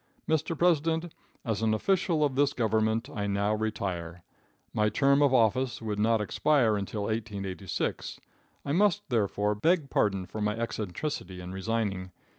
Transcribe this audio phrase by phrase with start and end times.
[0.27, 0.57] Mr.
[0.57, 1.13] President,
[1.45, 4.23] as an official of this Government I now retire.
[4.73, 8.19] My term of office would not expire until 1886.
[8.65, 12.09] I must, therefore, beg pardon for my eccentricity in resigning.